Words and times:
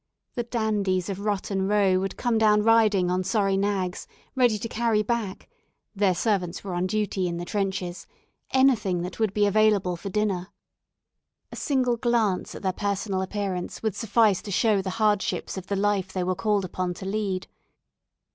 The 0.33 0.41
dandies 0.41 1.09
of 1.09 1.19
Rotten 1.25 1.67
Row 1.67 1.99
would 1.99 2.17
come 2.17 2.39
down 2.39 2.63
riding 2.63 3.11
on 3.11 3.23
sorry 3.23 3.55
nags, 3.55 4.07
ready 4.33 4.57
to 4.57 4.67
carry 4.67 5.03
back 5.03 5.47
their 5.95 6.15
servants 6.15 6.63
were 6.63 6.73
on 6.73 6.87
duty 6.87 7.27
in 7.27 7.37
the 7.37 7.45
trenches 7.45 8.07
anything 8.49 9.03
that 9.03 9.19
would 9.19 9.31
be 9.31 9.45
available 9.45 9.95
for 9.95 10.09
dinner. 10.09 10.47
A 11.51 11.55
single 11.55 11.97
glance 11.97 12.55
at 12.55 12.63
their 12.63 12.73
personal 12.73 13.21
appearance 13.21 13.83
would 13.83 13.93
suffice 13.93 14.41
to 14.41 14.49
show 14.49 14.81
the 14.81 14.89
hardships 14.97 15.55
of 15.55 15.67
the 15.67 15.75
life 15.75 16.11
they 16.11 16.23
were 16.23 16.33
called 16.33 16.65
upon 16.65 16.95
to 16.95 17.05
lead. 17.05 17.45